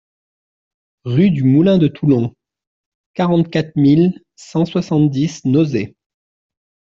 [1.05, 2.35] Rue du Moulin de Toulon,
[3.13, 5.95] quarante-quatre mille cent soixante-dix Nozay